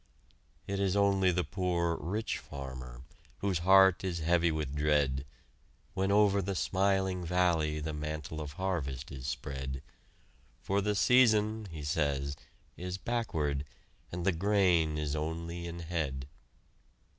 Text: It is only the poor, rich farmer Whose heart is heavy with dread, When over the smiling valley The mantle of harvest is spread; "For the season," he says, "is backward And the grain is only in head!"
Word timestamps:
It 0.65 0.79
is 0.79 0.95
only 0.95 1.31
the 1.31 1.43
poor, 1.43 1.95
rich 1.95 2.39
farmer 2.39 3.03
Whose 3.37 3.59
heart 3.59 4.03
is 4.03 4.17
heavy 4.17 4.51
with 4.51 4.73
dread, 4.73 5.27
When 5.93 6.11
over 6.11 6.41
the 6.41 6.55
smiling 6.55 7.23
valley 7.23 7.79
The 7.79 7.93
mantle 7.93 8.41
of 8.41 8.53
harvest 8.53 9.11
is 9.11 9.27
spread; 9.27 9.83
"For 10.59 10.81
the 10.81 10.95
season," 10.95 11.67
he 11.69 11.83
says, 11.83 12.35
"is 12.75 12.97
backward 12.97 13.63
And 14.11 14.25
the 14.25 14.31
grain 14.31 14.97
is 14.97 15.15
only 15.15 15.67
in 15.67 15.81
head!" 15.81 16.25